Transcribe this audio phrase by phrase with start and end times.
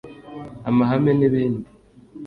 [0.69, 1.67] amahane n’ibindi